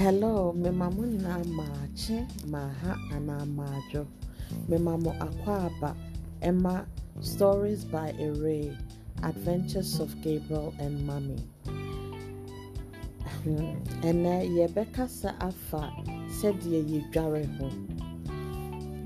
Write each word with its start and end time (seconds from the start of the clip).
Hello, 0.00 0.50
me 0.54 0.70
mamu 0.70 1.04
na 1.20 1.44
maache, 1.44 2.26
maha 2.48 2.96
ana 3.12 3.44
majo. 3.44 4.06
Me 4.66 4.78
mamu 4.78 5.12
akwaba, 5.20 5.94
Emma, 6.40 6.86
Stories 7.20 7.84
by 7.84 8.08
Array, 8.18 8.74
Adventures 9.22 10.00
of 10.00 10.08
Gabriel 10.22 10.72
and 10.78 11.06
Mommy. 11.06 11.36
Ɛnɛ 14.08 14.48
yɛbɛkasa 14.56 15.36
afa 15.38 15.92
sɛdeɛ 16.38 16.80
yɛdware 16.90 17.44
ho. 17.58 17.68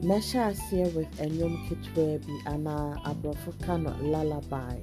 Mɛhyɛ 0.06 0.40
aseɛ 0.50 0.94
with 0.94 1.12
nnwom 1.18 1.54
ketewa 1.66 2.22
bi 2.24 2.34
anaa 2.52 2.94
lullaby. 4.12 4.78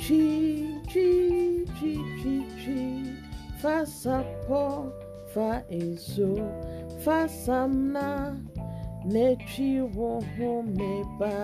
Twi 0.00 0.80
twi 0.88 1.66
twi 1.76 1.92
twi 2.22 2.34
twi 2.64 3.27
fa 3.60 3.76
sapɔ 4.00 4.62
fa 5.32 5.50
nsuo 5.70 6.46
fa 7.02 7.18
samna 7.42 8.08
n'etwi 9.12 9.70
wo 9.96 10.10
ho 10.32 10.50
meba. 10.78 11.36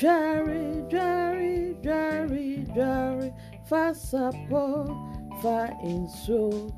Dware 0.00 0.62
dware 0.92 1.74
dware 1.84 2.46
dware 2.74 3.28
fa 3.68 3.84
sapɔ 4.08 4.64
fa 5.42 5.58
nsuo 5.82 6.72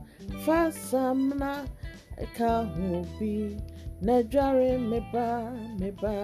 fa 0.44 0.60
samna 0.88 1.52
ka 2.36 2.52
ho 2.74 3.06
bi. 3.18 3.34
Meba 4.02 5.28
meba. 5.80 6.14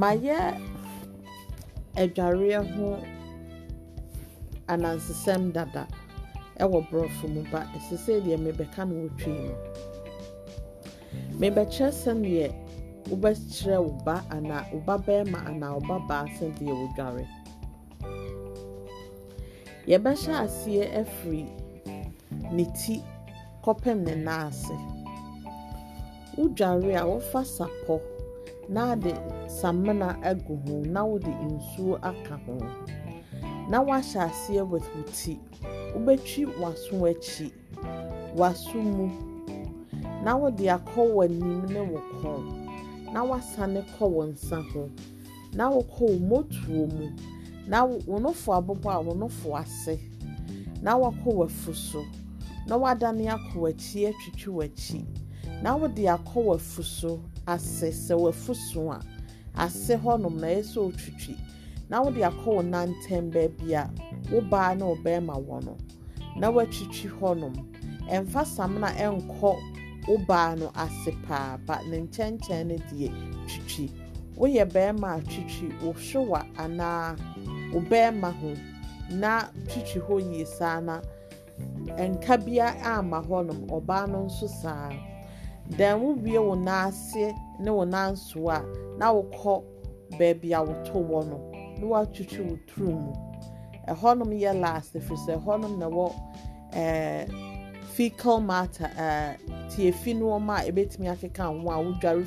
Mayɛ 0.00 0.40
adwareɛ 2.02 2.60
ho 2.74 2.88
anansesɛm 4.72 5.52
dada 5.52 5.84
ɛwɔ 6.62 6.78
borɔfo 6.88 7.26
mu 7.34 7.42
ba 7.52 7.60
ɛsɛ 7.76 7.96
sɛ 8.04 8.12
deɛ 8.24 8.36
mebɛka 8.44 8.82
no 8.88 8.94
wɔ 9.02 9.08
twi 9.18 9.32
mu. 9.42 9.54
Mebɛkyerɛ 11.40 11.90
sɛneɛ 12.02 12.46
wobɛkyerɛ 13.08 13.78
wo 13.84 13.92
ba 14.04 14.16
anaa 14.36 14.64
wo 14.72 14.78
ba 14.86 14.94
bɛrima 15.06 15.38
anaa 15.48 15.72
wo 15.76 15.80
ba 15.88 15.96
baa 16.08 16.24
sɛdeɛ 16.36 16.72
wodware. 16.80 17.26
Yɛbɛhyɛ 19.90 20.32
aseɛ 20.44 20.84
afiri 21.00 21.42
ne 22.52 22.64
ti 22.78 23.02
kɔpem 23.64 23.98
ne 24.06 24.14
nan 24.14 24.48
ase. 24.48 24.76
Wodware 26.36 26.96
a 27.00 27.04
wofa 27.10 27.40
sapɔ 27.56 27.96
na 28.68 28.92
ade 28.92 29.12
samina 29.48 30.08
agu 30.22 30.54
ho 30.64 30.74
na 30.84 31.04
wode 31.04 31.32
nsuo 31.50 31.96
aka 32.02 32.36
ho. 32.44 32.54
Na 33.70 33.80
wahyɛ 33.80 34.20
aseɛ 34.28 34.68
with 34.68 34.88
wo 34.96 35.02
ti. 35.14 35.38
Wobɛtwi 35.94 36.44
w'aso 36.58 37.06
akyi, 37.06 37.52
w'aso 38.34 38.74
mu. 38.82 39.06
Na 40.24 40.34
wode 40.36 40.66
akɔ 40.66 41.06
w'anim 41.14 41.70
ne 41.70 41.80
wo 41.80 42.00
kɔn. 42.18 43.12
Na 43.12 43.22
wasane 43.24 43.86
kɔ 43.94 44.10
wo 44.10 44.24
nsa 44.26 44.60
ho. 44.72 44.90
Na 45.52 45.70
wokɔ 45.70 46.00
wo 46.00 46.18
mmɔtoɔ 46.18 46.92
mu. 46.98 47.12
Na 47.68 47.84
wo 47.84 48.18
nofo 48.18 48.50
abobɔ 48.58 48.90
a 48.92 49.00
wo 49.02 49.14
nofo 49.14 49.54
ase. 49.56 50.00
Na 50.82 50.98
wakɔ 50.98 51.30
w'afu 51.32 51.72
so. 51.72 52.04
Na 52.66 52.76
wadane 52.76 53.26
akɔ 53.30 53.54
w'akyi 53.54 54.08
atwitwi 54.10 54.50
w'akyi. 54.52 55.04
Na 55.62 55.76
wode 55.76 55.94
akɔ 56.10 56.42
w'afu 56.44 56.82
so 56.82 57.20
ase 57.46 57.90
sɛ 57.92 58.18
w'afu 58.18 58.52
so 58.56 58.90
a 58.90 59.00
ase 59.54 59.94
hɔnom 59.94 60.40
na 60.40 60.48
ɛyɛ 60.48 60.76
otwitwi. 60.76 61.36
Na 61.90 62.00
wode 62.02 62.20
akɔ 62.28 62.46
wo 62.56 62.62
nan 62.62 62.88
ntam 62.94 63.24
baabi 63.34 63.74
a 63.74 63.90
wo 64.30 64.40
baa 64.50 64.74
ne 64.74 64.84
wo 64.84 64.94
bɛrima 65.04 65.34
wɔ 65.46 65.56
no. 65.66 65.74
Na 66.36 66.46
watwitwi 66.54 67.08
hɔnom. 67.18 67.54
Ɛmfa 68.14 68.42
samina 68.54 68.88
ɛnkɔ 69.04 69.50
wo 70.06 70.16
baa 70.28 70.54
no 70.54 70.70
ase 70.76 71.10
paa 71.26 71.56
but 71.66 71.84
ne 71.88 71.98
nkyɛnkyɛn 72.02 72.66
no 72.68 72.76
deɛ 72.90 73.08
twitwi. 73.48 73.90
Woyɛ 74.38 74.64
bɛrima 74.70 75.18
a 75.18 75.20
twitwi 75.20 75.68
wo 75.82 75.92
hwewa 75.92 76.46
anaa 76.56 77.16
wo 77.72 77.80
ho 78.40 78.54
na 79.10 79.42
twitwi 79.66 80.00
hɔ 80.06 80.32
yie 80.32 80.44
saa 80.46 80.78
na 80.80 81.00
nka 81.98 82.36
bia 82.44 82.66
amma 82.84 83.20
hɔnom 83.20 83.66
ɔbaa 83.66 84.08
no 84.08 84.26
nso 84.26 84.46
saa. 84.48 84.92
Dan 85.76 86.00
wo 86.00 86.54
nan 86.54 86.88
ase 86.88 87.34
ne 87.58 87.70
wo 87.70 87.82
nan 87.84 88.14
so 88.16 88.48
a 88.48 88.62
na 88.96 89.12
wokɔ 89.12 89.64
baabi 90.18 90.52
a 90.52 90.62
woto 90.62 90.94
wɔ 90.94 91.26
no 91.28 91.49
na 91.80 91.86
watwitwi 91.86 92.40
wo 92.50 92.56
turu 92.66 92.90
mu. 92.92 93.12
Ɛhɔnom 93.88 94.30
yɛ 94.42 94.60
last 94.60 94.94
ɛfiri 94.94 95.16
sɛ 95.26 95.32
ɛhɔnom 95.38 95.78
na 95.78 95.86
ɛwɔ 95.86 96.12
ɛɛ 96.72 97.30
fecal 97.94 98.40
matter 98.40 98.90
ɛɛ 98.96 99.36
tiefi 99.70 100.14
nneɛma 100.14 100.60
a 100.60 100.70
ebetumi 100.70 101.08
akeka 101.08 101.44
ho 101.44 101.70
a 101.70 101.82
wodware 101.82 102.26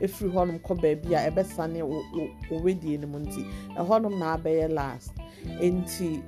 efiri 0.00 0.30
hɔnom 0.32 0.58
kɔ 0.60 0.74
baabi 0.82 1.14
a 1.14 1.30
ɛbɛsane 1.30 1.82
wo 1.82 2.02
wo 2.14 2.28
wo 2.50 2.60
wedeɛ 2.60 3.00
no 3.00 3.06
mu 3.06 3.18
nti 3.20 3.44
ɛhɔnom 3.76 4.18
na 4.18 4.36
abɛyɛ 4.36 4.68
last. 4.72 5.12
Nti 5.60 6.22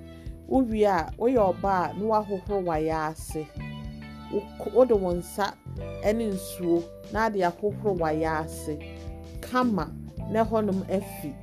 wowie 0.48 0.84
a 0.86 1.10
woyɛ 1.18 1.40
ɔbaa 1.52 1.96
na 1.98 2.04
wahohoro 2.06 2.62
w'ayɛ 2.64 3.10
ase. 3.10 3.46
Wode 4.74 4.92
wo 4.92 5.12
nsa 5.14 5.54
ɛne 6.04 6.32
nsuo 6.32 6.82
na 7.12 7.26
ade 7.26 7.40
ahohoro 7.42 7.96
w'ayɛ 7.98 8.44
ase 8.44 8.78
kama 9.40 9.90
na 10.30 10.44
hɔnom 10.44 10.82
afi. 10.88 11.34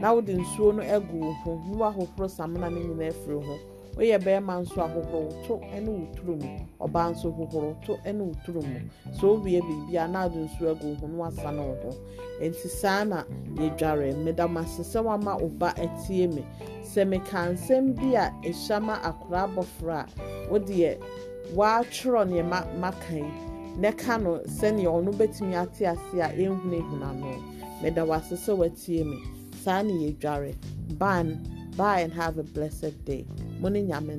Na 0.00 0.12
wode 0.12 0.34
nsuo 0.34 0.72
no 0.72 0.82
agu 0.82 1.20
wo 1.20 1.32
ho 1.32 1.60
na 1.70 1.76
wahohoro 1.78 2.28
samina 2.28 2.70
no 2.70 2.80
nyinaa 2.80 3.08
afiri 3.08 3.40
ho. 3.46 3.58
Woyɛ 3.96 4.18
bɛrima 4.18 4.60
nso 4.60 4.80
a 4.84 4.88
hohoro 4.88 5.20
wo 5.24 5.42
to 5.46 5.60
ne 5.80 5.88
wo 5.90 6.06
turu 6.14 6.36
mu. 6.36 6.48
Ɔbaa 6.80 7.12
nso 7.12 7.32
hohoro 7.32 7.74
to 7.84 7.96
ne 8.04 8.22
wo 8.24 8.32
turu 8.44 8.62
mu. 8.62 8.80
Sɛ 9.16 9.22
wowie 9.24 9.60
biribi 9.62 10.10
na 10.10 10.24
ade 10.24 10.36
nsuo 10.36 10.70
agu 10.70 10.86
wo 10.88 10.94
ho 11.00 11.06
na 11.06 11.18
wasane 11.24 11.62
wo 11.64 11.74
ho. 11.82 11.96
Nti 12.42 12.68
saa 12.68 13.04
na 13.04 13.24
yɛdware. 13.54 14.16
Meda 14.18 14.46
mo 14.46 14.60
ase 14.60 14.82
sɛ 14.82 15.02
wo 15.02 15.48
ba 15.48 15.72
atie 15.78 16.26
me. 16.26 16.44
Sɛ 16.82 17.08
meka 17.08 17.52
nsɛm 17.54 17.94
bi 17.96 18.14
a 18.16 18.30
ɛhyɛ 18.44 18.82
ma 18.82 18.96
akwadaa 19.00 19.48
abɔfra 19.48 20.04
a 20.04 20.52
wodeɛ 20.52 20.98
watwerɛ 21.54 22.28
nea 22.28 22.42
maka 22.78 23.14
yi 23.14 23.24
na 23.78 23.92
ka 23.92 24.18
no 24.18 24.40
sɛnea 24.44 24.92
ɔno 24.92 25.10
bɛtumi 25.14 25.54
ate 25.56 25.86
ase 25.86 26.20
a 26.20 26.28
ɛnhunahuna 26.36 27.18
no. 27.18 27.42
Meda 27.82 28.04
wo 28.04 28.12
ase 28.12 28.48
me. 29.04 29.18
Saa 29.66 29.82
na 29.82 29.94
yɛdware. 29.94 30.54
Bye, 30.96 31.98
and 31.98 32.12
have 32.12 32.38
a 32.38 32.44
blessed 32.44 33.04
day. 33.04 33.26
Mo 33.58 33.68
ne 33.68 33.82
Nyame. 33.82 34.14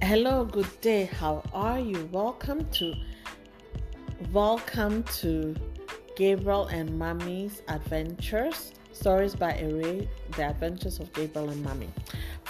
Hello, 0.00 0.44
good 0.44 0.70
day. 0.80 1.06
How 1.06 1.42
are 1.52 1.80
you? 1.80 2.08
Welcome 2.12 2.70
to 2.78 2.94
Welcome 4.32 5.02
to 5.18 5.56
Gabriel 6.14 6.68
and 6.68 6.96
Mommy's 6.96 7.62
Adventures. 7.66 8.72
Stories 8.92 9.34
by 9.34 9.58
Array, 9.60 10.08
The 10.36 10.44
Adventures 10.44 11.00
of 11.00 11.12
Gabriel 11.12 11.50
and 11.50 11.64
Mommy. 11.64 11.88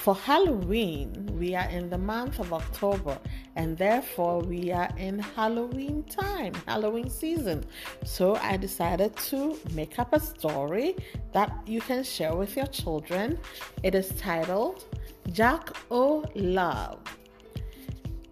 For 0.09 0.15
Halloween, 0.15 1.37
we 1.39 1.55
are 1.55 1.69
in 1.69 1.91
the 1.91 1.99
month 1.99 2.41
of 2.41 2.55
October 2.55 3.19
and 3.57 3.77
therefore 3.77 4.41
we 4.41 4.73
are 4.73 4.89
in 4.97 5.19
Halloween 5.19 6.03
time, 6.05 6.55
Halloween 6.67 7.11
season. 7.11 7.67
So 8.07 8.37
I 8.37 8.57
decided 8.57 9.15
to 9.29 9.59
make 9.75 9.99
up 9.99 10.15
a 10.15 10.19
story 10.19 10.97
that 11.33 11.53
you 11.67 11.83
can 11.83 12.03
share 12.05 12.35
with 12.35 12.57
your 12.57 12.69
children. 12.69 13.39
It 13.83 13.95
is 13.95 14.09
titled 14.19 14.87
Jack 15.31 15.77
O' 15.91 16.25
Love. 16.35 17.01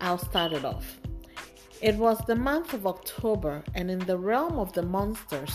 I'll 0.00 0.16
start 0.16 0.54
it 0.54 0.64
off. 0.64 0.98
It 1.82 1.96
was 1.96 2.16
the 2.26 2.36
month 2.36 2.72
of 2.72 2.86
October, 2.86 3.62
and 3.74 3.90
in 3.90 3.98
the 3.98 4.16
realm 4.16 4.58
of 4.58 4.72
the 4.72 4.82
monsters, 4.82 5.52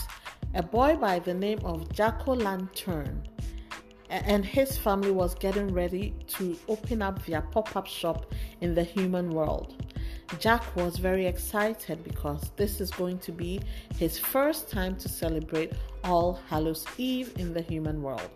a 0.53 0.61
boy 0.61 0.97
by 0.97 1.17
the 1.17 1.33
name 1.33 1.61
of 1.65 1.91
Jack 1.91 2.27
O' 2.27 2.33
Lantern 2.33 3.23
and 4.11 4.45
his 4.45 4.77
family 4.77 5.11
was 5.11 5.33
getting 5.35 5.73
ready 5.73 6.13
to 6.27 6.57
open 6.67 7.01
up 7.01 7.25
their 7.25 7.41
pop 7.41 7.75
up 7.75 7.87
shop 7.87 8.31
in 8.59 8.75
the 8.75 8.83
human 8.83 9.29
world. 9.31 9.73
Jack 10.37 10.75
was 10.75 10.97
very 10.97 11.25
excited 11.25 12.03
because 12.03 12.51
this 12.57 12.81
is 12.81 12.91
going 12.91 13.19
to 13.19 13.31
be 13.31 13.61
his 13.97 14.19
first 14.19 14.69
time 14.69 14.95
to 14.97 15.07
celebrate 15.07 15.73
All 16.03 16.39
Hallows 16.49 16.85
Eve 16.97 17.33
in 17.37 17.53
the 17.53 17.61
human 17.61 18.01
world. 18.01 18.29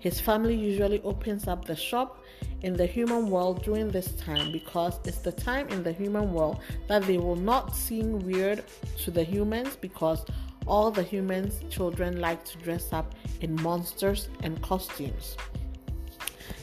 His 0.00 0.20
family 0.20 0.54
usually 0.54 1.00
opens 1.02 1.48
up 1.48 1.64
the 1.64 1.74
shop 1.74 2.22
in 2.62 2.74
the 2.74 2.86
human 2.86 3.28
world 3.30 3.62
during 3.62 3.90
this 3.90 4.12
time 4.12 4.52
because 4.52 4.98
it's 5.04 5.18
the 5.18 5.32
time 5.32 5.68
in 5.68 5.82
the 5.82 5.92
human 5.92 6.32
world 6.32 6.60
that 6.88 7.02
they 7.04 7.18
will 7.18 7.36
not 7.36 7.74
seem 7.74 8.20
weird 8.20 8.64
to 8.98 9.10
the 9.10 9.22
humans 9.22 9.76
because 9.80 10.24
all 10.66 10.90
the 10.90 11.02
humans 11.02 11.60
children 11.70 12.20
like 12.20 12.44
to 12.44 12.58
dress 12.58 12.92
up 12.92 13.14
in 13.40 13.60
monsters 13.62 14.28
and 14.42 14.60
costumes. 14.62 15.36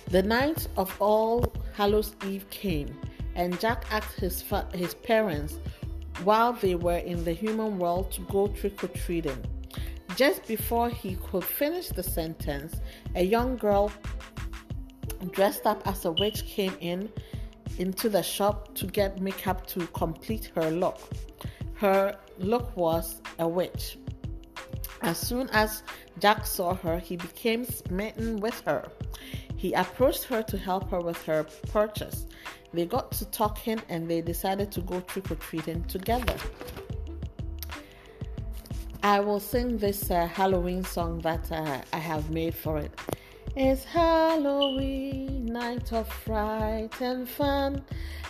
The 0.07 0.21
night 0.21 0.67
of 0.77 0.95
All 1.01 1.53
Hallows 1.73 2.15
Eve 2.27 2.47
came, 2.49 2.95
and 3.35 3.59
Jack 3.59 3.85
asked 3.89 4.19
his 4.19 4.41
fa- 4.41 4.69
his 4.73 4.93
parents 4.93 5.57
while 6.23 6.53
they 6.53 6.75
were 6.75 6.97
in 6.97 7.23
the 7.23 7.33
human 7.33 7.79
world 7.79 8.11
to 8.11 8.21
go 8.21 8.47
trick 8.47 8.83
or 8.83 8.89
treating. 8.89 9.43
Just 10.15 10.45
before 10.45 10.89
he 10.89 11.15
could 11.15 11.43
finish 11.43 11.87
the 11.87 12.03
sentence, 12.03 12.75
a 13.15 13.23
young 13.23 13.57
girl 13.57 13.91
dressed 15.31 15.65
up 15.65 15.81
as 15.87 16.05
a 16.05 16.11
witch 16.11 16.45
came 16.45 16.75
in 16.79 17.09
into 17.79 18.09
the 18.09 18.21
shop 18.21 18.75
to 18.75 18.85
get 18.85 19.19
makeup 19.19 19.65
to 19.67 19.87
complete 19.87 20.51
her 20.55 20.69
look. 20.69 20.99
Her 21.73 22.15
look 22.37 22.75
was 22.75 23.21
a 23.39 23.47
witch. 23.47 23.97
As 25.01 25.17
soon 25.17 25.49
as 25.49 25.83
Jack 26.19 26.45
saw 26.45 26.73
her, 26.75 26.97
he 26.99 27.17
became 27.17 27.65
smitten 27.65 28.37
with 28.37 28.61
her. 28.61 28.89
He 29.57 29.73
approached 29.73 30.23
her 30.25 30.41
to 30.43 30.57
help 30.57 30.89
her 30.91 30.99
with 30.99 31.21
her 31.25 31.45
purchase. 31.71 32.27
They 32.73 32.85
got 32.85 33.11
to 33.13 33.25
talking 33.25 33.81
and 33.89 34.09
they 34.09 34.21
decided 34.21 34.71
to 34.71 34.81
go 34.81 35.01
trick 35.01 35.29
or 35.31 35.35
treating 35.35 35.83
together. 35.85 36.35
I 39.03 39.19
will 39.19 39.39
sing 39.39 39.77
this 39.77 40.09
uh, 40.09 40.27
Halloween 40.27 40.83
song 40.85 41.19
that 41.19 41.51
uh, 41.51 41.81
I 41.91 41.97
have 41.97 42.31
made 42.31 42.55
for 42.55 42.77
it. 42.77 42.97
It's 43.55 43.83
Halloween, 43.83 45.45
night 45.45 45.93
of 45.93 46.07
fright 46.07 46.99
and 46.99 47.29
fun. 47.29 47.85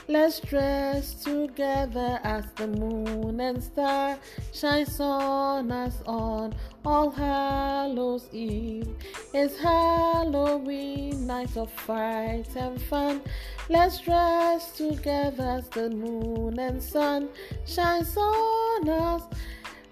Let's 0.09 0.41
dress 0.41 1.13
together 1.23 2.19
as 2.25 2.43
the 2.57 2.67
moon 2.67 3.39
and 3.39 3.63
star 3.63 4.17
shines 4.51 4.99
on 4.99 5.71
us 5.71 6.01
on 6.05 6.53
All 6.83 7.09
Hallows 7.09 8.27
Eve. 8.33 8.89
It's 9.33 9.57
Halloween, 9.57 11.25
night 11.25 11.55
of 11.55 11.71
fright 11.71 12.53
and 12.57 12.81
fun. 12.81 13.21
Let's 13.69 13.99
dress 13.99 14.75
together 14.75 15.41
as 15.41 15.69
the 15.69 15.89
moon 15.89 16.59
and 16.59 16.83
sun 16.83 17.29
shines 17.65 18.17
on 18.17 18.89
us 18.89 19.23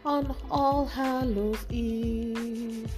on 0.04 0.36
All 0.50 0.86
Hallows 0.86 1.66
Eve. 1.69 2.92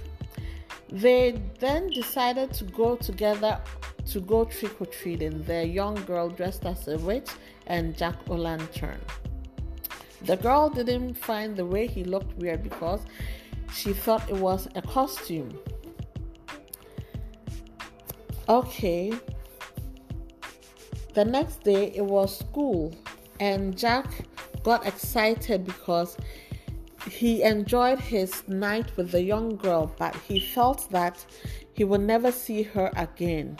They 0.90 1.40
then 1.58 1.90
decided 1.90 2.52
to 2.54 2.64
go 2.64 2.96
together 2.96 3.60
to 4.06 4.20
go 4.20 4.44
trick 4.44 4.80
or 4.80 4.86
treating. 4.86 5.42
The 5.42 5.66
young 5.66 5.94
girl 6.04 6.28
dressed 6.28 6.66
as 6.66 6.86
a 6.88 6.98
witch 6.98 7.30
and 7.66 7.96
Jack 7.96 8.16
O'Lantern. 8.28 9.00
The 10.22 10.36
girl 10.36 10.68
didn't 10.70 11.14
find 11.14 11.56
the 11.56 11.66
way 11.66 11.86
he 11.86 12.04
looked 12.04 12.36
weird 12.38 12.62
because 12.62 13.00
she 13.72 13.92
thought 13.92 14.28
it 14.30 14.36
was 14.36 14.68
a 14.74 14.82
costume. 14.82 15.58
Okay. 18.48 19.12
The 21.14 21.24
next 21.24 21.62
day 21.62 21.92
it 21.94 22.04
was 22.04 22.38
school, 22.38 22.94
and 23.40 23.76
Jack 23.76 24.26
got 24.62 24.86
excited 24.86 25.64
because 25.64 26.16
he 27.10 27.42
enjoyed 27.42 27.98
his 27.98 28.46
night 28.48 28.96
with 28.96 29.10
the 29.10 29.22
young 29.22 29.56
girl, 29.56 29.94
but 29.98 30.14
he 30.16 30.40
felt 30.40 30.90
that 30.90 31.24
he 31.74 31.84
would 31.84 32.00
never 32.00 32.32
see 32.32 32.62
her 32.62 32.90
again. 32.96 33.56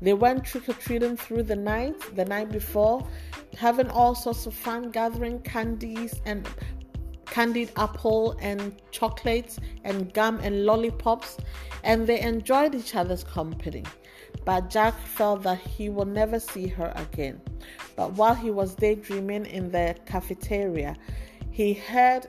They 0.00 0.12
went 0.12 0.44
trick 0.44 0.68
or 0.68 0.74
treating 0.74 1.16
through 1.16 1.44
the 1.44 1.56
night, 1.56 1.96
the 2.14 2.24
night 2.24 2.50
before, 2.50 3.06
having 3.56 3.88
all 3.88 4.14
sorts 4.14 4.46
of 4.46 4.54
fun, 4.54 4.90
gathering 4.90 5.40
candies 5.40 6.20
and 6.26 6.46
candied 7.26 7.72
apple 7.76 8.36
and 8.40 8.80
chocolates 8.90 9.58
and 9.84 10.12
gum 10.12 10.38
and 10.42 10.66
lollipops, 10.66 11.38
and 11.82 12.06
they 12.06 12.20
enjoyed 12.20 12.74
each 12.74 12.94
other's 12.94 13.24
company. 13.24 13.84
But 14.44 14.68
Jack 14.68 14.94
felt 15.00 15.42
that 15.44 15.58
he 15.58 15.88
would 15.88 16.08
never 16.08 16.38
see 16.38 16.66
her 16.66 16.92
again. 16.96 17.40
But 17.96 18.12
while 18.12 18.34
he 18.34 18.50
was 18.50 18.74
daydreaming 18.74 19.46
in 19.46 19.70
the 19.70 19.96
cafeteria, 20.06 20.96
he 21.50 21.72
heard 21.72 22.26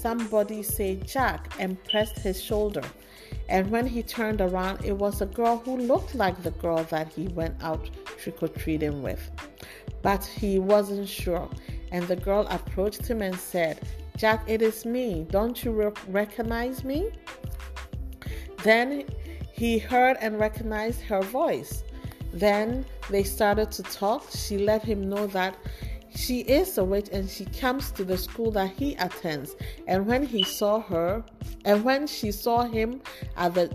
somebody 0.00 0.62
say 0.62 0.96
Jack 0.96 1.54
and 1.58 1.82
pressed 1.84 2.18
his 2.18 2.42
shoulder. 2.42 2.82
And 3.48 3.70
when 3.70 3.86
he 3.86 4.02
turned 4.02 4.40
around, 4.40 4.84
it 4.84 4.92
was 4.92 5.20
a 5.20 5.26
girl 5.26 5.58
who 5.58 5.76
looked 5.76 6.14
like 6.14 6.42
the 6.42 6.50
girl 6.52 6.84
that 6.84 7.08
he 7.08 7.28
went 7.28 7.62
out 7.62 7.88
trick 8.18 8.42
or 8.42 8.48
treating 8.48 9.02
with. 9.02 9.30
But 10.02 10.24
he 10.24 10.58
wasn't 10.58 11.08
sure. 11.08 11.48
And 11.90 12.06
the 12.06 12.16
girl 12.16 12.46
approached 12.50 13.06
him 13.06 13.22
and 13.22 13.34
said, 13.34 13.80
Jack, 14.16 14.44
it 14.46 14.62
is 14.62 14.84
me. 14.84 15.26
Don't 15.30 15.64
you 15.64 15.72
re- 15.72 15.92
recognize 16.08 16.84
me? 16.84 17.10
Then 18.62 19.04
he 19.52 19.78
heard 19.78 20.16
and 20.20 20.38
recognized 20.38 21.00
her 21.02 21.22
voice. 21.22 21.84
Then 22.32 22.84
they 23.08 23.22
started 23.22 23.70
to 23.72 23.82
talk. 23.82 24.26
She 24.30 24.58
let 24.58 24.82
him 24.82 25.08
know 25.08 25.26
that 25.28 25.56
she 26.14 26.40
is 26.40 26.78
a 26.78 26.84
witch 26.84 27.08
and 27.12 27.28
she 27.28 27.44
comes 27.44 27.90
to 27.92 28.04
the 28.04 28.16
school 28.16 28.50
that 28.52 28.70
he 28.70 28.94
attends. 28.94 29.56
And 29.86 30.06
when 30.06 30.24
he 30.24 30.42
saw 30.42 30.80
her, 30.80 31.24
and 31.64 31.84
when 31.84 32.06
she 32.06 32.32
saw 32.32 32.62
him 32.62 33.00
at 33.36 33.54
the 33.54 33.74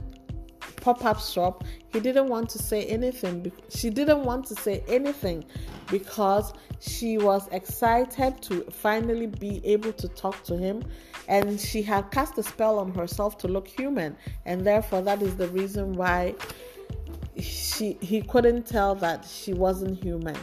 pop 0.77 1.05
up 1.05 1.19
shop, 1.19 1.63
he 1.91 1.99
didn't 1.99 2.27
want 2.27 2.49
to 2.49 2.59
say 2.59 2.85
anything. 2.85 3.51
She 3.69 3.89
didn't 3.89 4.23
want 4.23 4.45
to 4.47 4.55
say 4.55 4.83
anything 4.87 5.45
because 5.89 6.53
she 6.79 7.17
was 7.17 7.47
excited 7.51 8.41
to 8.43 8.63
finally 8.71 9.27
be 9.27 9.61
able 9.65 9.93
to 9.93 10.07
talk 10.09 10.43
to 10.43 10.57
him. 10.57 10.83
And 11.27 11.59
she 11.59 11.81
had 11.81 12.11
cast 12.11 12.37
a 12.37 12.43
spell 12.43 12.79
on 12.79 12.93
herself 12.93 13.37
to 13.39 13.47
look 13.47 13.67
human. 13.67 14.17
And 14.45 14.65
therefore, 14.65 15.01
that 15.03 15.21
is 15.21 15.37
the 15.37 15.47
reason 15.49 15.93
why 15.93 16.35
she 17.39 17.97
he 18.01 18.21
couldn't 18.21 18.65
tell 18.65 18.93
that 18.95 19.25
she 19.25 19.53
wasn't 19.53 20.03
human 20.03 20.37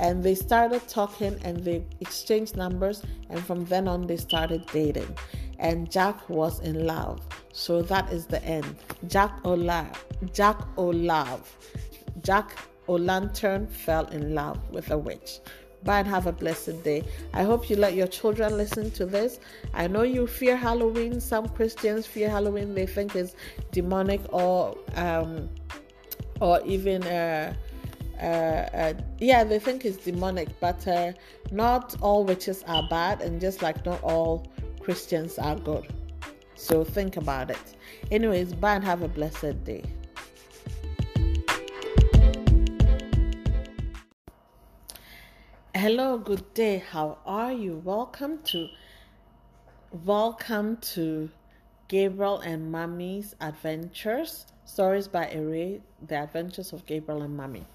and 0.00 0.24
they 0.24 0.34
started 0.34 0.82
talking 0.88 1.38
and 1.44 1.62
they 1.62 1.84
exchanged 2.00 2.56
numbers 2.56 3.02
and 3.28 3.38
from 3.44 3.64
then 3.66 3.86
on 3.86 4.06
they 4.06 4.16
started 4.16 4.64
dating 4.72 5.14
and 5.58 5.90
jack 5.90 6.28
was 6.28 6.58
in 6.60 6.86
love 6.86 7.20
so 7.52 7.82
that 7.82 8.10
is 8.10 8.26
the 8.26 8.42
end 8.44 8.74
jack 9.06 9.32
olav 9.44 10.04
jack 10.32 10.58
olav 10.78 11.56
jack 12.22 12.56
o'lantern 12.88 13.66
fell 13.66 14.06
in 14.06 14.34
love 14.34 14.58
with 14.70 14.90
a 14.90 14.98
witch 14.98 15.40
Bye 15.82 16.00
and 16.00 16.08
have 16.08 16.26
a 16.26 16.32
blessed 16.32 16.82
day. 16.84 17.02
I 17.32 17.42
hope 17.42 17.70
you 17.70 17.76
let 17.76 17.94
your 17.94 18.06
children 18.06 18.58
listen 18.58 18.90
to 18.90 19.06
this. 19.06 19.40
I 19.72 19.86
know 19.86 20.02
you 20.02 20.26
fear 20.26 20.54
Halloween. 20.54 21.22
Some 21.22 21.48
Christians 21.48 22.06
fear 22.06 22.28
Halloween. 22.28 22.74
They 22.74 22.84
think 22.84 23.16
it's 23.16 23.34
demonic 23.72 24.20
or 24.30 24.76
um, 24.96 25.48
or 26.38 26.60
even 26.66 27.02
uh, 27.04 27.54
uh, 28.20 28.68
uh, 28.76 28.94
yeah, 29.18 29.44
they 29.44 29.58
think 29.58 29.84
it's 29.84 29.96
demonic, 29.96 30.48
but 30.60 30.86
uh, 30.86 31.12
not 31.50 31.96
all 32.00 32.24
witches 32.24 32.62
are 32.66 32.86
bad, 32.88 33.22
and 33.22 33.40
just 33.40 33.62
like 33.62 33.84
not 33.86 34.02
all 34.02 34.46
Christians 34.80 35.38
are 35.38 35.56
good. 35.56 35.86
So 36.54 36.84
think 36.84 37.16
about 37.16 37.50
it. 37.50 37.76
Anyways, 38.10 38.52
bye 38.52 38.74
and 38.74 38.84
have 38.84 39.02
a 39.02 39.08
blessed 39.08 39.64
day. 39.64 39.82
Hello, 45.74 46.18
good 46.18 46.52
day. 46.52 46.84
How 46.90 47.16
are 47.24 47.52
you? 47.52 47.80
Welcome 47.84 48.40
to 48.46 48.68
welcome 50.04 50.76
to 50.92 51.30
Gabriel 51.88 52.40
and 52.40 52.70
Mommy's 52.70 53.34
Adventures. 53.40 54.44
Stories 54.72 55.08
by 55.08 55.28
Array, 55.32 55.80
The 56.06 56.22
Adventures 56.22 56.72
of 56.72 56.86
Gabriel 56.86 57.22
and 57.22 57.36
Mommy. 57.36 57.66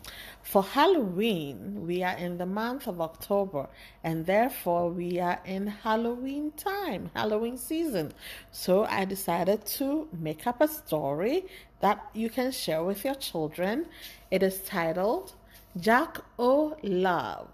For 0.41 0.63
Halloween, 0.63 1.85
we 1.85 2.03
are 2.03 2.15
in 2.15 2.37
the 2.37 2.45
month 2.45 2.87
of 2.87 3.01
October, 3.01 3.67
and 4.01 4.25
therefore 4.25 4.89
we 4.89 5.19
are 5.19 5.41
in 5.43 5.67
Halloween 5.67 6.51
time, 6.51 7.11
Halloween 7.13 7.57
season. 7.57 8.13
So 8.49 8.85
I 8.85 9.03
decided 9.03 9.65
to 9.77 10.07
make 10.17 10.47
up 10.47 10.61
a 10.61 10.69
story 10.69 11.43
that 11.81 11.99
you 12.13 12.29
can 12.29 12.53
share 12.53 12.81
with 12.81 13.03
your 13.03 13.15
children. 13.15 13.87
It 14.31 14.41
is 14.41 14.61
titled 14.61 15.33
Jack 15.77 16.19
O' 16.39 16.77
Love. 16.81 17.49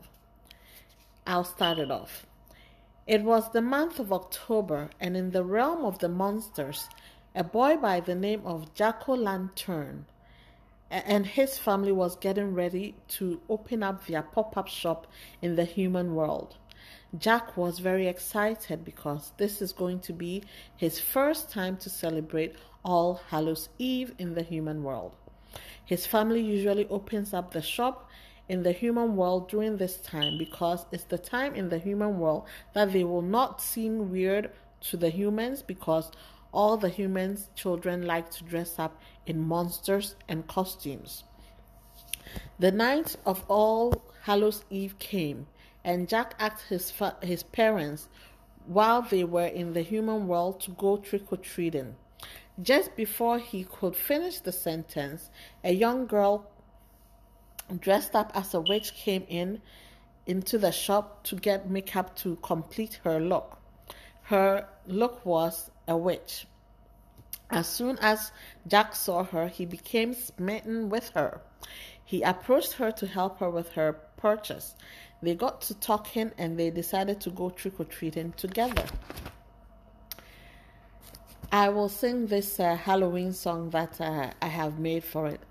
I'll 1.26 1.46
start 1.46 1.80
it 1.80 1.90
off. 1.90 2.28
It 3.08 3.24
was 3.24 3.52
the 3.52 3.62
month 3.62 4.00
of 4.00 4.14
October, 4.14 4.92
and 5.00 5.18
in 5.18 5.32
the 5.32 5.44
realm 5.44 5.84
of 5.84 5.98
the 5.98 6.10
monsters, 6.10 6.88
a 7.34 7.44
boy 7.44 7.78
by 7.78 8.00
the 8.02 8.16
name 8.16 8.42
of 8.46 8.74
Jack 8.74 9.08
O' 9.08 9.14
Lantern 9.14 10.06
and 10.90 11.26
his 11.26 11.58
family 11.58 11.94
was 11.94 12.18
getting 12.18 12.54
ready 12.54 12.96
to 13.08 13.40
open 13.48 13.82
up 13.82 14.06
their 14.06 14.22
pop 14.22 14.58
up 14.58 14.68
shop 14.68 15.08
in 15.42 15.56
the 15.56 15.64
human 15.64 16.14
world. 16.14 16.58
Jack 17.18 17.56
was 17.56 17.80
very 17.80 18.08
excited 18.08 18.84
because 18.84 19.32
this 19.38 19.62
is 19.62 19.72
going 19.72 20.00
to 20.02 20.12
be 20.12 20.44
his 20.76 21.00
first 21.00 21.50
time 21.50 21.78
to 21.78 21.90
celebrate 21.90 22.56
All 22.84 23.22
Hallows 23.30 23.70
Eve 23.78 24.14
in 24.18 24.34
the 24.34 24.44
human 24.44 24.84
world. 24.84 25.14
His 25.86 26.06
family 26.06 26.42
usually 26.42 26.88
opens 26.90 27.34
up 27.34 27.52
the 27.52 27.62
shop 27.62 28.10
in 28.50 28.64
the 28.64 28.74
human 28.74 29.16
world 29.16 29.48
during 29.50 29.78
this 29.78 29.98
time 29.98 30.38
because 30.38 30.86
it's 30.92 31.06
the 31.06 31.18
time 31.18 31.56
in 31.56 31.70
the 31.70 31.80
human 31.80 32.20
world 32.20 32.46
that 32.74 32.92
they 32.92 33.06
will 33.06 33.22
not 33.22 33.62
seem 33.62 34.12
weird 34.12 34.52
to 34.82 34.98
the 34.98 35.10
humans 35.10 35.62
because 35.62 36.12
all 36.52 36.78
the 36.78 36.90
humans' 36.90 37.50
children 37.56 38.06
like 38.06 38.30
to 38.32 38.44
dress 38.44 38.78
up 38.78 39.02
in 39.26 39.40
monsters 39.40 40.16
and 40.28 40.48
costumes. 40.48 41.24
The 42.60 42.72
night 42.72 43.16
of 43.26 43.44
All 43.48 44.04
Hallows 44.24 44.64
Eve 44.70 44.98
came, 45.00 45.48
and 45.84 46.08
Jack 46.08 46.36
asked 46.40 46.68
his, 46.68 46.92
fa- 46.92 47.18
his 47.22 47.44
parents 47.44 48.08
while 48.66 49.02
they 49.02 49.24
were 49.24 49.48
in 49.48 49.74
the 49.74 49.82
human 49.82 50.28
world 50.28 50.60
to 50.62 50.72
go 50.72 50.98
trick 50.98 51.32
or 51.32 51.38
treating. 51.38 51.96
Just 52.62 52.96
before 52.96 53.40
he 53.40 53.64
could 53.64 53.96
finish 53.96 54.40
the 54.40 54.52
sentence, 54.52 55.30
a 55.64 55.74
young 55.74 56.06
girl 56.06 56.46
dressed 57.80 58.16
up 58.16 58.32
as 58.36 58.54
a 58.54 58.62
witch 58.62 58.94
came 58.94 59.26
in 59.28 59.62
into 60.28 60.58
the 60.58 60.72
shop 60.72 61.24
to 61.24 61.36
get 61.36 61.70
makeup 61.70 62.16
to 62.18 62.36
complete 62.38 63.00
her 63.04 63.20
look. 63.20 63.58
Her 64.24 64.68
look 64.86 65.26
was 65.26 65.71
a 65.88 65.98
witch. 65.98 66.48
As 67.50 67.68
soon 67.68 67.98
as 68.02 68.32
Jack 68.68 68.96
saw 68.96 69.24
her, 69.26 69.48
he 69.48 69.66
became 69.66 70.14
smitten 70.14 70.90
with 70.90 71.10
her. 71.10 71.42
He 72.04 72.22
approached 72.22 72.74
her 72.74 72.92
to 72.92 73.08
help 73.08 73.40
her 73.40 73.50
with 73.50 73.72
her 73.74 73.94
purchase. 74.18 74.76
They 75.22 75.36
got 75.36 75.62
to 75.62 75.74
talking 75.76 76.32
and 76.38 76.58
they 76.58 76.70
decided 76.70 77.20
to 77.22 77.30
go 77.30 77.50
trick 77.50 77.80
or 77.80 77.86
treating 77.86 78.34
together. 78.34 78.86
I 81.52 81.70
will 81.70 81.90
sing 81.90 82.28
this 82.28 82.60
uh, 82.60 82.76
Halloween 82.76 83.34
song 83.34 83.72
that 83.72 84.00
uh, 84.00 84.32
I 84.42 84.48
have 84.48 84.80
made 84.80 85.04
for 85.04 85.28
it. 85.28 85.42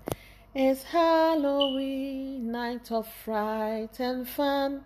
It's 0.53 0.83
Halloween, 0.83 2.51
night 2.51 2.91
of 2.91 3.07
fright 3.07 3.99
and 3.99 4.27
fun. 4.27 4.83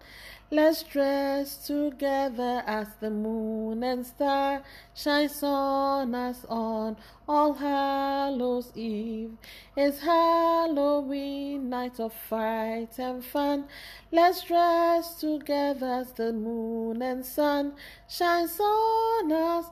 Let's 0.51 0.83
dress 0.83 1.57
together 1.65 2.61
as 2.67 2.87
the 2.99 3.09
moon 3.09 3.81
and 3.83 4.05
star 4.05 4.61
shines 4.93 5.41
on 5.41 6.13
us 6.13 6.45
on 6.47 6.97
All 7.27 7.53
Hallows 7.55 8.71
Eve. 8.75 9.31
It's 9.75 10.01
Halloween, 10.01 11.69
night 11.69 11.99
of 11.99 12.13
fright 12.13 12.99
and 12.99 13.25
fun. 13.25 13.65
Let's 14.11 14.43
dress 14.43 15.15
together 15.15 15.87
as 15.87 16.11
the 16.11 16.31
moon 16.31 17.01
and 17.01 17.25
sun 17.25 17.73
shines 18.07 18.59
on 18.59 19.31
us 19.31 19.65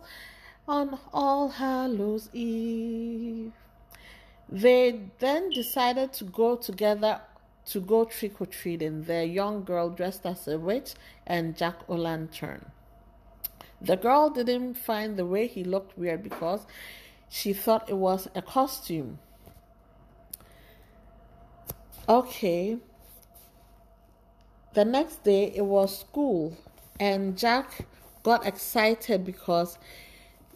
on 0.67 0.97
All 1.13 1.49
Hallows 1.49 2.29
Eve. 2.33 3.51
They 4.49 5.01
then 5.19 5.51
decided 5.51 6.13
to 6.13 6.23
go 6.23 6.55
together 6.55 7.21
to 7.65 7.79
go 7.79 8.05
trick 8.05 8.41
or 8.41 8.45
treating. 8.45 9.03
The 9.03 9.25
young 9.25 9.63
girl 9.63 9.89
dressed 9.89 10.25
as 10.25 10.47
a 10.47 10.57
witch 10.57 10.93
and 11.25 11.55
Jack 11.55 11.77
o' 11.87 11.95
lantern. 11.95 12.71
The 13.81 13.97
girl 13.97 14.29
didn't 14.29 14.75
find 14.75 15.17
the 15.17 15.25
way 15.25 15.47
he 15.47 15.63
looked 15.63 15.97
weird 15.97 16.23
because 16.23 16.65
she 17.29 17.51
thought 17.51 17.89
it 17.89 17.97
was 17.97 18.27
a 18.35 18.41
costume. 18.41 19.19
Okay. 22.07 22.77
The 24.73 24.85
next 24.85 25.23
day 25.23 25.53
it 25.55 25.65
was 25.65 25.99
school, 25.99 26.57
and 26.99 27.37
Jack 27.37 27.85
got 28.23 28.45
excited 28.45 29.25
because 29.25 29.77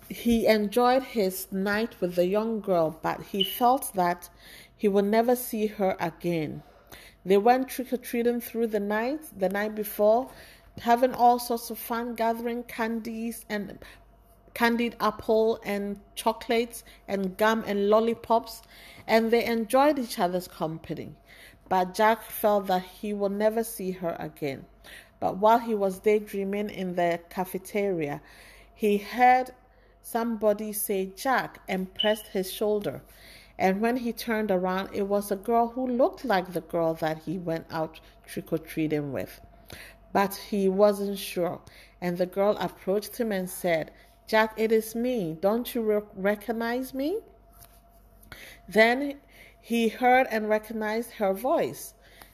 he 0.10 0.48
enjoyed 0.48 1.04
his 1.04 1.52
night 1.52 2.00
with 2.00 2.16
the 2.16 2.26
young 2.26 2.62
girl, 2.62 2.98
but 3.02 3.22
he 3.22 3.44
felt 3.44 3.94
that 3.94 4.30
he 4.76 4.88
would 4.88 5.06
never 5.06 5.36
see 5.36 5.68
her 5.68 5.98
again. 6.00 6.64
They 7.27 7.38
went 7.38 7.67
trick 7.67 7.91
or 7.91 7.98
treating 7.98 8.39
through 8.39 8.67
the 8.67 8.79
night, 8.79 9.19
the 9.38 9.50
night 9.50 9.75
before, 9.75 10.31
having 10.79 11.13
all 11.13 11.39
sorts 11.39 11.69
of 11.69 11.77
fun, 11.77 12.15
gathering 12.15 12.63
candies 12.63 13.46
and 13.50 13.79
candied 14.53 14.96
apple 15.01 15.60
and 15.65 16.00
chocolates 16.15 16.86
and 17.05 17.36
gum 17.36 17.65
and 17.67 17.89
lollipops, 17.89 18.62
and 19.05 19.29
they 19.29 19.43
enjoyed 19.43 20.00
each 20.00 20.17
other's 20.17 20.48
company. 20.48 21.17
But 21.67 21.93
Jack 21.93 22.24
felt 22.24 22.67
that 22.67 22.84
he 22.84 23.12
would 23.12 23.34
never 23.34 23.62
see 23.62 23.91
her 23.91 24.15
again. 24.17 24.65
But 25.19 25.36
while 25.36 25.60
he 25.60 25.75
was 25.75 26.00
daydreaming 26.00 26.69
in 26.69 26.96
the 26.96 27.19
cafeteria, 27.29 28.22
he 28.74 29.00
heard 29.00 29.51
somebody 30.01 30.72
say 30.72 31.07
Jack 31.07 31.60
and 31.67 31.93
pressed 31.93 32.27
his 32.27 32.50
shoulder. 32.50 33.01
And 33.60 33.82
when 33.82 33.98
he 33.98 34.14
turned 34.14 34.52
around, 34.52 34.90
it 34.94 35.08
was 35.08 35.32
a 35.32 35.36
girl 35.36 35.70
who 35.70 35.88
looked 35.88 36.24
like 36.24 36.54
the 36.54 36.62
girl 36.62 36.94
that 36.96 37.24
he 37.26 37.38
went 37.38 37.66
out 37.72 38.00
trick 38.26 38.54
or 38.54 38.60
treating 38.60 39.12
with. 39.12 39.42
But 40.14 40.36
he 40.36 40.70
wasn't 40.70 41.18
sure. 41.18 41.62
And 42.00 42.18
the 42.18 42.26
girl 42.26 42.56
approached 42.60 43.18
him 43.18 43.32
and 43.32 43.50
said, 43.50 43.92
Jack, 44.28 44.54
it 44.58 44.72
is 44.72 44.94
me. 44.94 45.38
Don't 45.40 45.74
you 45.74 45.82
re- 45.82 46.02
recognize 46.16 46.94
me? 46.94 47.20
Then 48.68 49.20
he 49.62 49.88
heard 49.88 50.28
and 50.30 50.50
recognized 50.50 51.12
her 51.14 51.34
voice. 51.34 51.94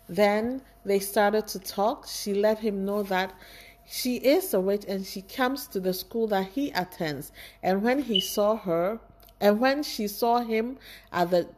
Then 0.09 0.61
they 0.83 0.99
started 0.99 1.47
to 1.47 1.59
talk. 1.59 2.07
She 2.07 2.33
let 2.33 2.59
him 2.59 2.83
know 2.83 3.03
that 3.03 3.33
she 3.85 4.17
is 4.17 4.53
a 4.53 4.59
witch 4.59 4.85
and 4.87 5.05
she 5.05 5.21
comes 5.21 5.67
to 5.67 5.79
the 5.79 5.93
school 5.93 6.27
that 6.27 6.47
he 6.47 6.71
attends. 6.71 7.31
And 7.61 7.83
when 7.83 7.99
he 7.99 8.19
saw 8.19 8.55
her, 8.57 8.99
and 9.43 9.59
when 9.59 9.83
she 9.83 10.07
saw 10.07 10.39
him 10.39 10.77
at 11.11 11.29
the 11.29 11.49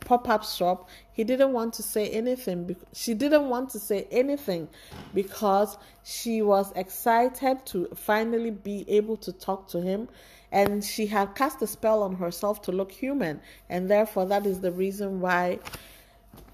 pop-up 0.00 0.44
shop, 0.44 0.86
he 1.12 1.24
didn't 1.24 1.54
want 1.54 1.72
to 1.74 1.82
say 1.82 2.10
anything. 2.10 2.76
She 2.92 3.14
didn't 3.14 3.48
want 3.48 3.70
to 3.70 3.78
say 3.78 4.06
anything 4.10 4.68
because 5.14 5.78
she 6.04 6.42
was 6.42 6.74
excited 6.76 7.64
to 7.66 7.88
finally 7.94 8.50
be 8.50 8.84
able 8.88 9.16
to 9.16 9.32
talk 9.32 9.66
to 9.68 9.80
him. 9.80 10.10
And 10.52 10.84
she 10.84 11.06
had 11.06 11.34
cast 11.34 11.62
a 11.62 11.66
spell 11.66 12.02
on 12.02 12.16
herself 12.16 12.60
to 12.62 12.70
look 12.70 12.92
human. 12.92 13.40
And 13.70 13.90
therefore 13.90 14.26
that 14.26 14.44
is 14.44 14.60
the 14.60 14.72
reason 14.72 15.22
why 15.22 15.60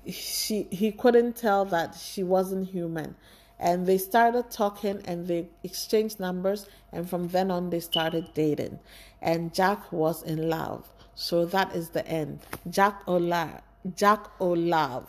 she 0.08 0.68
he 0.70 0.92
couldn't 0.92 1.34
tell 1.34 1.64
that 1.66 1.96
she 1.96 2.22
wasn't 2.22 2.68
human. 2.68 3.16
And 3.58 3.84
they 3.84 3.98
started 3.98 4.48
talking 4.52 5.02
and 5.06 5.26
they 5.26 5.48
exchanged 5.64 6.20
numbers. 6.20 6.68
And 6.92 7.10
from 7.10 7.26
then 7.28 7.50
on 7.50 7.70
they 7.70 7.80
started 7.80 8.28
dating 8.32 8.78
and 9.22 9.54
jack 9.54 9.90
was 9.92 10.22
in 10.24 10.48
love 10.50 10.88
so 11.14 11.46
that 11.46 11.74
is 11.74 11.90
the 11.90 12.06
end 12.06 12.40
jack 12.70 13.02
ola 13.06 13.62
jack 13.96 14.26
olave 14.40 15.06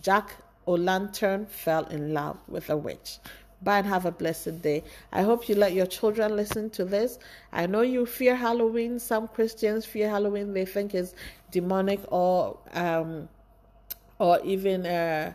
jack 0.00 0.36
o'lantern 0.66 1.46
fell 1.46 1.84
in 1.86 2.12
love 2.12 2.38
with 2.48 2.68
a 2.70 2.76
witch 2.76 3.18
Bye 3.60 3.78
and 3.78 3.88
have 3.88 4.06
a 4.06 4.12
blessed 4.12 4.62
day. 4.62 4.84
I 5.12 5.22
hope 5.22 5.48
you 5.48 5.56
let 5.56 5.72
your 5.72 5.86
children 5.86 6.36
listen 6.36 6.70
to 6.70 6.84
this. 6.84 7.18
I 7.52 7.66
know 7.66 7.80
you 7.80 8.06
fear 8.06 8.36
Halloween. 8.36 9.00
Some 9.00 9.26
Christians 9.26 9.84
fear 9.84 10.08
Halloween. 10.08 10.52
They 10.52 10.64
think 10.64 10.94
it's 10.94 11.14
demonic 11.50 12.00
or 12.12 12.56
um, 12.74 13.28
or 14.20 14.40
even 14.44 14.86
uh, 14.86 15.32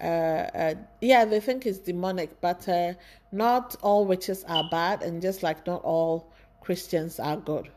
uh, 0.00 0.04
uh, 0.06 0.74
yeah, 1.02 1.26
they 1.26 1.40
think 1.40 1.66
it's 1.66 1.78
demonic, 1.78 2.40
but 2.40 2.66
uh, 2.66 2.94
not 3.30 3.76
all 3.82 4.06
witches 4.06 4.42
are 4.44 4.66
bad, 4.70 5.02
and 5.02 5.20
just 5.20 5.42
like 5.42 5.66
not 5.66 5.82
all 5.84 6.32
Christians 6.60 7.18
are 7.18 7.36
good. 7.36 7.70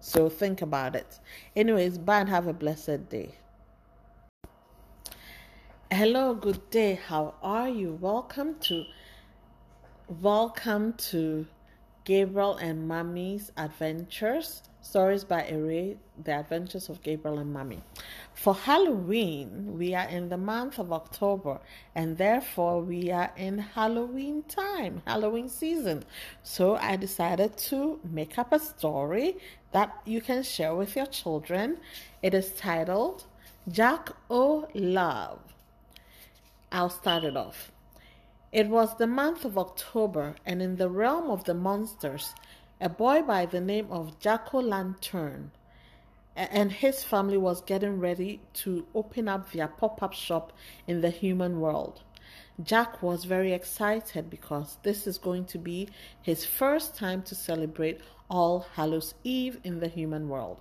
So 0.00 0.28
think 0.28 0.62
about 0.62 0.96
it. 0.96 1.20
Anyways, 1.54 1.98
bye 1.98 2.20
and 2.20 2.28
have 2.28 2.46
a 2.46 2.52
blessed 2.52 3.08
day. 3.08 3.36
Hello, 5.90 6.34
good 6.34 6.70
day. 6.70 6.94
How 7.06 7.34
are 7.42 7.68
you? 7.68 7.98
Welcome 8.00 8.56
to 8.60 8.84
welcome 10.20 10.92
to 10.94 11.46
Gabriel 12.04 12.56
and 12.56 12.86
Mommy's 12.88 13.52
Adventures. 13.56 14.62
Stories 14.84 15.24
by 15.24 15.46
Ere, 15.48 15.96
The 16.22 16.32
Adventures 16.32 16.90
of 16.90 17.02
Gabriel 17.02 17.38
and 17.38 17.50
Mommy. 17.50 17.82
For 18.34 18.54
Halloween, 18.54 19.78
we 19.78 19.94
are 19.94 20.06
in 20.06 20.28
the 20.28 20.36
month 20.36 20.78
of 20.78 20.92
October, 20.92 21.58
and 21.94 22.18
therefore 22.18 22.82
we 22.82 23.10
are 23.10 23.32
in 23.34 23.58
Halloween 23.58 24.42
time, 24.42 25.00
Halloween 25.06 25.48
season. 25.48 26.04
So 26.42 26.76
I 26.76 26.96
decided 26.96 27.56
to 27.70 27.98
make 28.04 28.38
up 28.38 28.52
a 28.52 28.58
story 28.58 29.38
that 29.72 29.90
you 30.04 30.20
can 30.20 30.42
share 30.42 30.74
with 30.74 30.94
your 30.94 31.06
children. 31.06 31.78
It 32.22 32.34
is 32.34 32.52
titled 32.52 33.24
Jack 33.66 34.10
O' 34.28 34.68
Love. 34.74 35.40
I'll 36.70 36.90
start 36.90 37.24
it 37.24 37.38
off. 37.38 37.72
It 38.52 38.68
was 38.68 38.98
the 38.98 39.08
month 39.08 39.46
of 39.46 39.56
October, 39.56 40.36
and 40.44 40.60
in 40.62 40.76
the 40.76 40.90
realm 40.90 41.30
of 41.30 41.42
the 41.42 41.54
monsters, 41.54 42.34
a 42.84 42.88
boy 42.90 43.22
by 43.22 43.46
the 43.46 43.62
name 43.62 43.86
of 43.90 44.20
Jack 44.20 44.52
O' 44.52 44.58
Lantern 44.58 45.50
and 46.36 46.70
his 46.70 47.02
family 47.02 47.38
was 47.38 47.62
getting 47.62 47.98
ready 47.98 48.42
to 48.52 48.86
open 48.94 49.26
up 49.26 49.50
their 49.50 49.68
pop 49.68 50.02
up 50.02 50.12
shop 50.12 50.52
in 50.86 51.00
the 51.00 51.08
human 51.08 51.60
world. 51.60 52.02
Jack 52.62 53.02
was 53.02 53.24
very 53.24 53.54
excited 53.54 54.28
because 54.28 54.76
this 54.82 55.06
is 55.06 55.16
going 55.16 55.46
to 55.46 55.56
be 55.56 55.88
his 56.20 56.44
first 56.44 56.94
time 56.94 57.22
to 57.22 57.34
celebrate 57.34 58.02
All 58.28 58.66
Hallows 58.74 59.14
Eve 59.24 59.60
in 59.64 59.80
the 59.80 59.88
human 59.88 60.28
world. 60.28 60.58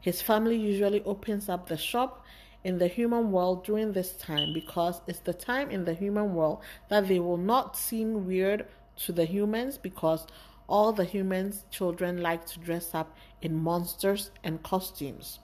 His 0.00 0.20
family 0.20 0.56
usually 0.56 1.04
opens 1.04 1.48
up 1.48 1.68
the 1.68 1.78
shop 1.78 2.24
in 2.64 2.78
the 2.78 2.88
human 2.88 3.30
world 3.30 3.64
during 3.64 3.92
this 3.92 4.14
time 4.14 4.52
because 4.52 5.02
it's 5.06 5.20
the 5.20 5.32
time 5.32 5.70
in 5.70 5.84
the 5.84 5.94
human 5.94 6.34
world 6.34 6.62
that 6.88 7.06
they 7.06 7.20
will 7.20 7.36
not 7.36 7.76
seem 7.76 8.26
weird 8.26 8.66
to 8.96 9.12
the 9.12 9.24
humans 9.24 9.78
because 9.78 10.26
all 10.68 10.92
the 10.92 11.04
humans' 11.04 11.64
children 11.70 12.22
like 12.22 12.46
to 12.46 12.58
dress 12.58 12.94
up 12.94 13.16
in 13.42 13.54
monsters 13.54 14.30
and 14.42 14.62
costumes. 14.62 15.38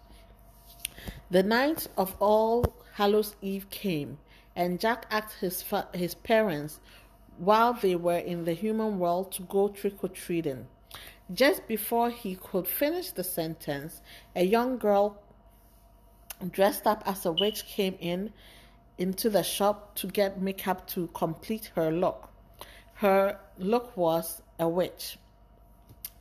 The 1.30 1.42
night 1.42 1.86
of 1.96 2.16
All 2.20 2.64
Hallows 2.94 3.36
Eve 3.40 3.68
came, 3.70 4.18
and 4.56 4.80
Jack 4.80 5.06
asked 5.10 5.38
his, 5.40 5.62
fa- 5.62 5.88
his 5.94 6.14
parents 6.14 6.80
while 7.38 7.72
they 7.72 7.94
were 7.94 8.18
in 8.18 8.44
the 8.44 8.52
human 8.52 8.98
world 8.98 9.32
to 9.32 9.42
go 9.42 9.68
trick 9.68 10.02
or 10.04 10.08
treating. 10.08 10.66
Just 11.32 11.66
before 11.68 12.10
he 12.10 12.34
could 12.34 12.66
finish 12.66 13.12
the 13.12 13.24
sentence, 13.24 14.02
a 14.34 14.44
young 14.44 14.76
girl 14.76 15.22
dressed 16.50 16.86
up 16.86 17.02
as 17.06 17.24
a 17.24 17.32
witch 17.32 17.64
came 17.66 17.96
in 18.00 18.32
into 18.98 19.30
the 19.30 19.42
shop 19.42 19.94
to 19.94 20.06
get 20.06 20.40
makeup 20.42 20.86
to 20.88 21.06
complete 21.08 21.70
her 21.76 21.90
look. 21.90 22.28
Her 22.94 23.38
look 23.58 23.96
was 23.96 24.42
a 24.61 24.69
witch. 24.69 25.19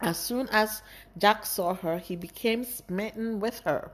As 0.02 0.18
soon 0.18 0.48
as 0.52 0.82
Jack 1.18 1.46
saw 1.46 1.74
her, 1.76 2.00
he 2.00 2.16
became 2.16 2.64
smitten 2.64 3.40
with 3.40 3.60
her. 3.60 3.92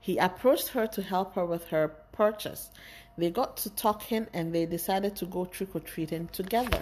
He 0.00 0.18
approached 0.18 0.68
her 0.68 0.86
to 0.88 1.02
help 1.02 1.34
her 1.34 1.46
with 1.46 1.68
her 1.68 1.88
purchase. 2.12 2.70
They 3.16 3.30
got 3.30 3.56
to 3.58 3.70
talking 3.70 4.26
and 4.32 4.54
they 4.54 4.66
decided 4.66 5.14
to 5.16 5.26
go 5.26 5.44
trick 5.44 5.76
or 5.76 5.80
treating 5.80 6.28
together. 6.28 6.80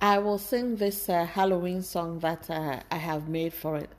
I 0.00 0.18
will 0.18 0.38
sing 0.38 0.76
this 0.76 1.08
uh, 1.08 1.26
Halloween 1.26 1.82
song 1.82 2.20
that 2.20 2.48
uh, 2.48 2.80
I 2.90 2.96
have 2.96 3.28
made 3.28 3.52
for 3.52 3.76
it. 3.76 3.90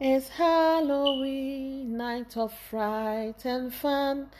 It's 0.00 0.28
Halloween, 0.28 1.96
night 1.96 2.36
of 2.36 2.52
fright 2.52 3.44
and 3.44 3.72
fun. 3.72 4.30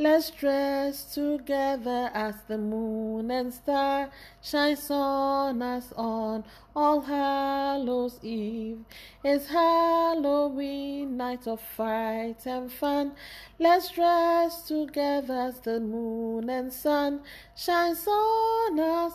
Let's 0.00 0.30
dress 0.30 1.12
together 1.12 2.10
as 2.14 2.34
the 2.48 2.56
moon 2.56 3.30
and 3.30 3.52
star 3.52 4.08
shines 4.40 4.90
on 4.90 5.60
us 5.60 5.92
on 5.94 6.44
All 6.74 7.02
Hallows 7.02 8.18
Eve. 8.22 8.78
It's 9.22 9.48
Halloween, 9.48 11.18
night 11.18 11.46
of 11.46 11.60
fright 11.60 12.46
and 12.46 12.72
fun. 12.72 13.12
Let's 13.58 13.90
dress 13.90 14.62
together 14.62 15.34
as 15.34 15.60
the 15.60 15.80
moon 15.80 16.48
and 16.48 16.72
sun 16.72 17.20
shines 17.54 18.06
on 18.06 18.80
us 18.80 19.12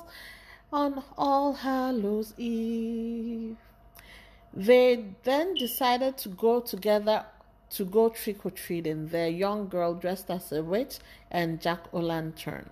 on 0.72 1.04
All 1.18 1.54
Hallows 1.54 2.36
Eve. 2.38 3.58
They 4.54 5.04
then 5.24 5.56
decided 5.56 6.20
to 6.20 6.30
go 6.30 6.60
together 6.60 7.25
to 7.75 7.86
go 7.86 8.10
trick 8.10 8.46
or 8.46 8.51
treating, 8.51 9.08
the 9.08 9.29
young 9.29 9.67
girl 9.67 9.94
dressed 9.94 10.29
as 10.29 10.51
a 10.51 10.63
witch 10.63 11.00
and 11.29 11.62
Jack 11.62 11.88
o' 11.94 12.00
lantern. 12.00 12.70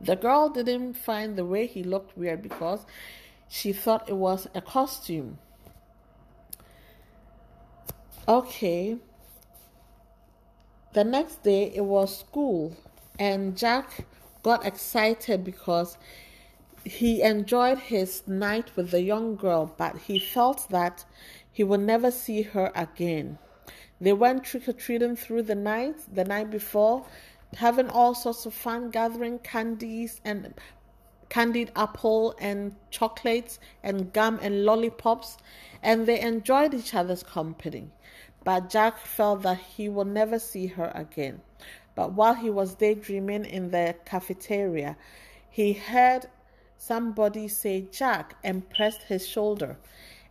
The 0.00 0.16
girl 0.16 0.48
didn't 0.48 0.94
find 0.94 1.36
the 1.36 1.44
way 1.44 1.66
he 1.66 1.82
looked 1.82 2.16
weird 2.16 2.42
because 2.42 2.86
she 3.48 3.72
thought 3.72 4.08
it 4.08 4.16
was 4.16 4.46
a 4.54 4.60
costume. 4.60 5.38
Okay. 8.28 8.96
The 10.92 11.04
next 11.04 11.42
day 11.42 11.72
it 11.74 11.84
was 11.84 12.18
school, 12.18 12.76
and 13.18 13.56
Jack 13.56 14.06
got 14.42 14.64
excited 14.64 15.44
because 15.44 15.98
he 16.84 17.22
enjoyed 17.22 17.78
his 17.78 18.26
night 18.26 18.74
with 18.76 18.90
the 18.90 19.02
young 19.02 19.36
girl, 19.36 19.74
but 19.76 19.98
he 19.98 20.18
felt 20.18 20.68
that 20.70 21.04
he 21.52 21.62
would 21.62 21.80
never 21.80 22.10
see 22.10 22.42
her 22.42 22.72
again. 22.74 23.38
They 24.00 24.12
went 24.12 24.44
trick 24.44 24.68
or 24.68 24.72
treating 24.72 25.16
through 25.16 25.42
the 25.42 25.54
night, 25.54 25.96
the 26.12 26.24
night 26.24 26.50
before, 26.50 27.06
having 27.56 27.90
all 27.90 28.14
sorts 28.14 28.46
of 28.46 28.54
fun, 28.54 28.90
gathering 28.90 29.38
candies 29.40 30.20
and 30.24 30.54
candied 31.28 31.70
apple 31.76 32.34
and 32.40 32.74
chocolates 32.90 33.58
and 33.82 34.12
gum 34.12 34.38
and 34.42 34.64
lollipops, 34.64 35.36
and 35.82 36.06
they 36.06 36.20
enjoyed 36.20 36.74
each 36.74 36.94
other's 36.94 37.22
company. 37.22 37.90
But 38.42 38.70
Jack 38.70 38.98
felt 38.98 39.42
that 39.42 39.58
he 39.58 39.88
would 39.88 40.06
never 40.06 40.38
see 40.38 40.66
her 40.68 40.90
again. 40.94 41.42
But 41.94 42.12
while 42.12 42.34
he 42.34 42.48
was 42.48 42.74
daydreaming 42.74 43.44
in 43.44 43.70
the 43.70 43.94
cafeteria, 44.06 44.96
he 45.50 45.74
heard 45.74 46.26
somebody 46.78 47.48
say 47.48 47.82
Jack 47.82 48.36
and 48.42 48.68
pressed 48.70 49.02
his 49.02 49.28
shoulder. 49.28 49.76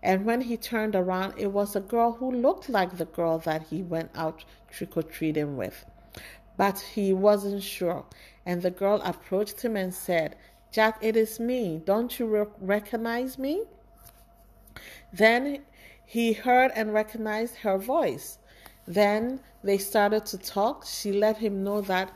And 0.01 0.25
when 0.25 0.41
he 0.41 0.55
turned 0.57 0.95
around, 0.95 1.33
it 1.38 1.47
was 1.47 1.75
a 1.75 1.81
girl 1.81 2.13
who 2.13 2.31
looked 2.31 2.69
like 2.69 2.97
the 2.97 3.05
girl 3.05 3.38
that 3.39 3.63
he 3.63 3.83
went 3.83 4.12
out 4.15 4.45
trick 4.71 4.95
or 4.95 5.03
treating 5.03 5.57
with. 5.57 5.85
But 6.55 6.79
he 6.79 7.13
wasn't 7.13 7.63
sure. 7.63 8.05
And 8.45 8.62
the 8.62 8.71
girl 8.71 9.01
approached 9.03 9.62
him 9.62 9.75
and 9.75 9.93
said, 9.93 10.35
Jack, 10.71 10.97
it 11.01 11.17
is 11.17 11.39
me. 11.39 11.81
Don't 11.83 12.19
you 12.19 12.27
re- 12.27 12.45
recognize 12.59 13.38
me? 13.38 13.63
Then 15.12 15.63
he 16.05 16.33
heard 16.33 16.71
and 16.75 16.93
recognized 16.93 17.57
her 17.57 17.77
voice. 17.77 18.39
Then 18.88 19.41
they 19.63 19.77
started 19.77 20.25
to 20.27 20.38
talk. 20.38 20.85
She 20.85 21.12
let 21.12 21.38
him 21.38 21.63
know 21.63 21.81
that 21.81 22.12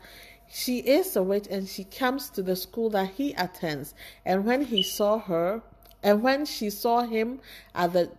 she 0.48 0.80
is 0.80 1.15
a 1.15 1.24
witch 1.24 1.48
and 1.50 1.67
she 1.67 1.84
comes 1.84 2.30
to 2.30 2.43
the 2.43 2.56
school 2.56 2.89
that 2.91 3.10
he 3.12 3.34
attends. 3.34 3.93
And 4.26 4.46
when 4.46 4.65
he 4.65 4.84
saw 4.84 5.19
her, 5.19 5.62
and 6.04 6.22
when 6.22 6.46
she 6.46 6.70
saw 6.70 7.02
him 7.02 7.39
at 7.74 7.94
the 7.94 8.12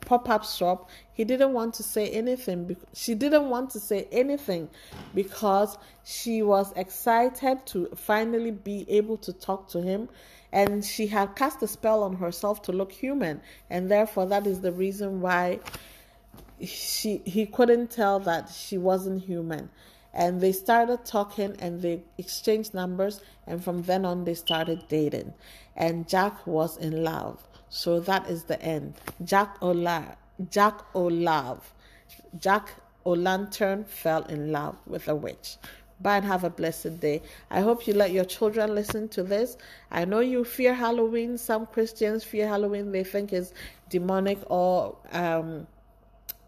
pop-up 0.00 0.44
shop, 0.44 0.90
he 1.12 1.24
didn't 1.24 1.52
want 1.52 1.74
to 1.74 1.82
say 1.82 2.10
anything. 2.10 2.76
She 2.92 3.14
didn't 3.14 3.48
want 3.48 3.70
to 3.70 3.80
say 3.80 4.06
anything 4.12 4.68
because 5.14 5.78
she 6.04 6.42
was 6.42 6.72
excited 6.76 7.64
to 7.66 7.88
finally 7.96 8.50
be 8.50 8.84
able 8.88 9.16
to 9.18 9.32
talk 9.32 9.68
to 9.70 9.80
him 9.80 10.08
and 10.52 10.84
she 10.84 11.08
had 11.08 11.34
cast 11.34 11.62
a 11.62 11.66
spell 11.66 12.02
on 12.04 12.14
herself 12.14 12.62
to 12.62 12.72
look 12.72 12.92
human 12.92 13.40
and 13.70 13.90
therefore 13.90 14.24
that 14.26 14.46
is 14.46 14.60
the 14.60 14.72
reason 14.72 15.20
why 15.20 15.58
she 16.62 17.20
he 17.24 17.44
couldn't 17.44 17.90
tell 17.90 18.20
that 18.20 18.48
she 18.48 18.78
wasn't 18.78 19.20
human 19.20 19.68
and 20.14 20.40
they 20.40 20.52
started 20.52 21.04
talking 21.04 21.54
and 21.58 21.82
they 21.82 22.02
exchanged 22.16 22.72
numbers 22.72 23.20
and 23.46 23.62
from 23.62 23.82
then 23.82 24.04
on 24.04 24.24
they 24.24 24.34
started 24.34 24.82
dating 24.88 25.34
and 25.76 26.08
jack 26.08 26.46
was 26.46 26.76
in 26.78 27.02
love 27.04 27.46
so 27.68 28.00
that 28.00 28.28
is 28.28 28.44
the 28.44 28.60
end 28.62 28.94
jack 29.24 29.56
ola 29.60 30.16
jack 30.50 30.80
olave 30.94 31.60
jack 32.38 32.70
o'lantern 33.04 33.84
fell 33.84 34.22
in 34.24 34.50
love 34.52 34.76
with 34.86 35.08
a 35.08 35.14
witch 35.14 35.56
Bye 36.00 36.16
and 36.16 36.26
have 36.26 36.42
a 36.42 36.50
blessed 36.50 36.98
day. 36.98 37.22
I 37.50 37.60
hope 37.60 37.86
you 37.86 37.94
let 37.94 38.10
your 38.10 38.24
children 38.24 38.74
listen 38.74 39.08
to 39.10 39.22
this. 39.22 39.56
I 39.92 40.04
know 40.04 40.20
you 40.20 40.44
fear 40.44 40.74
Halloween. 40.74 41.38
Some 41.38 41.66
Christians 41.66 42.24
fear 42.24 42.48
Halloween. 42.48 42.90
They 42.90 43.04
think 43.04 43.32
it's 43.32 43.52
demonic 43.88 44.38
or 44.50 44.96
um, 45.12 45.66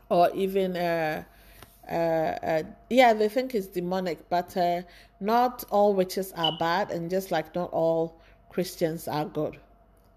or 0.09 0.31
even 0.35 0.77
uh, 0.77 1.23
uh, 1.91 1.93
uh, 1.95 2.63
yeah, 2.91 3.13
they 3.15 3.29
think 3.29 3.55
it's 3.55 3.67
demonic, 3.69 4.29
but 4.29 4.57
uh, 4.57 4.83
not 5.21 5.65
all 5.71 5.95
witches 5.95 6.33
are 6.33 6.57
bad, 6.59 6.91
and 6.91 7.11
just 7.11 7.31
like 7.31 7.55
not 7.55 7.71
all 7.73 8.21
Christians 8.51 9.09
are 9.09 9.25
good. 9.25 9.59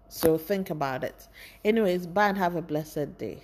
So 0.08 0.38
think 0.38 0.70
about 0.70 1.04
it. 1.04 1.28
Anyways, 1.64 2.06
bye 2.06 2.28
and 2.28 2.38
have 2.38 2.56
a 2.56 2.62
blessed 2.62 3.18
day. 3.18 3.42